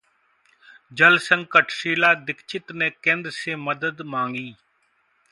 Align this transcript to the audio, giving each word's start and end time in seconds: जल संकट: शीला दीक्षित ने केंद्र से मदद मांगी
जल 0.91 1.17
संकट: 1.17 1.69
शीला 1.71 2.13
दीक्षित 2.23 2.71
ने 2.71 2.89
केंद्र 3.03 3.29
से 3.31 3.55
मदद 3.57 4.01
मांगी 4.05 4.53